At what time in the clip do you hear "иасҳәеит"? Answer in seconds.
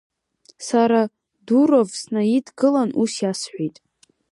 3.23-3.75